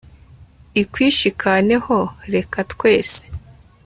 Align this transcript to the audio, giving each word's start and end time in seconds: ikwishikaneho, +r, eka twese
ikwishikaneho, 0.81 1.95
+r, 2.29 2.33
eka 2.41 2.61
twese 2.71 3.21